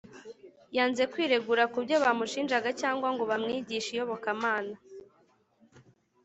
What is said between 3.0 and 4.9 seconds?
ngo bamwigishe iyobokamana